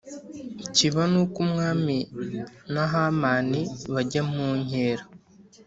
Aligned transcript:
kiba 0.75 1.03
Nuko 1.11 1.37
umwami 1.45 1.97
na 2.73 2.83
Hamani 2.91 3.61
bajya 3.93 4.21
mu 4.33 4.47
nkera 4.61 5.03